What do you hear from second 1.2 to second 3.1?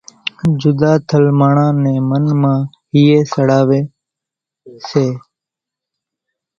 ماڻۿان نين من مان ھئي